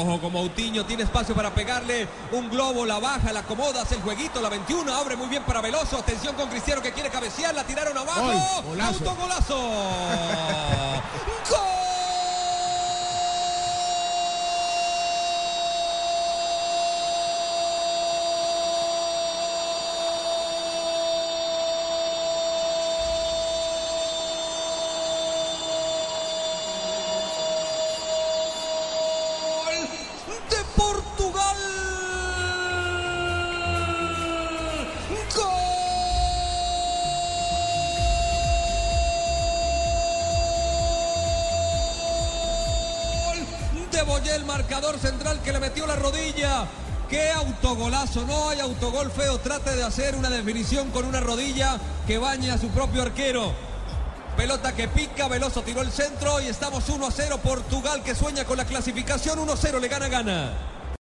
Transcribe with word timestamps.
Ojo, 0.00 0.18
como 0.18 0.38
Autiño 0.38 0.86
tiene 0.86 1.02
espacio 1.02 1.34
para 1.34 1.52
pegarle 1.52 2.08
un 2.32 2.48
globo, 2.48 2.86
la 2.86 2.98
baja, 2.98 3.34
la 3.34 3.40
acomoda, 3.40 3.82
hace 3.82 3.96
el 3.96 4.00
jueguito, 4.00 4.40
la 4.40 4.48
21, 4.48 4.90
abre 4.94 5.14
muy 5.14 5.28
bien 5.28 5.42
para 5.42 5.60
Veloso. 5.60 5.98
Atención 5.98 6.34
con 6.36 6.48
Cristiano 6.48 6.80
que 6.80 6.92
quiere 6.92 7.10
cabecear, 7.10 7.54
la 7.54 7.64
tiraron 7.64 7.98
abajo. 7.98 8.22
Gol, 8.22 8.64
golazo. 8.64 9.10
Autogolazo. 9.10 10.89
Boyé, 44.02 44.34
el 44.34 44.44
marcador 44.44 44.98
central 44.98 45.40
que 45.42 45.52
le 45.52 45.60
metió 45.60 45.86
la 45.86 45.96
rodilla. 45.96 46.66
Qué 47.08 47.30
autogolazo, 47.30 48.24
no 48.24 48.48
hay 48.48 48.60
autogol 48.60 49.10
feo. 49.10 49.38
Trate 49.38 49.74
de 49.76 49.84
hacer 49.84 50.14
una 50.14 50.30
definición 50.30 50.90
con 50.90 51.04
una 51.04 51.20
rodilla 51.20 51.78
que 52.06 52.18
baña 52.18 52.54
a 52.54 52.58
su 52.58 52.68
propio 52.68 53.02
arquero. 53.02 53.52
Pelota 54.36 54.72
que 54.72 54.88
pica, 54.88 55.28
Veloso 55.28 55.62
tiró 55.62 55.82
el 55.82 55.90
centro 55.90 56.40
y 56.40 56.46
estamos 56.46 56.88
1 56.88 57.06
a 57.06 57.10
0. 57.10 57.40
Portugal 57.42 58.02
que 58.02 58.14
sueña 58.14 58.44
con 58.44 58.56
la 58.56 58.64
clasificación 58.64 59.38
1 59.38 59.52
a 59.52 59.56
0, 59.56 59.80
le 59.80 59.88
gana, 59.88 60.08
gana. 60.08 60.52